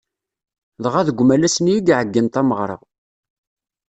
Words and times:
Dɣa 0.83 1.01
deg 1.07 1.17
umalas-nni 1.21 1.73
i 1.77 1.81
iɛeggen 1.91 2.27
tameɣra. 2.33 2.77